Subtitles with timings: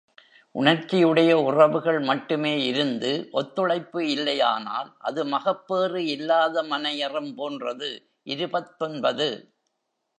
[0.55, 7.89] உணர்ச்சி உடைய உறவுகள் மட்டுமே இருந்து, ஒத்துழைப்பு இல்லையானால் அது மகப்பேறு இல்லாத மனையறம் போன்றது·
[8.27, 9.29] இருபத்தொன்பது.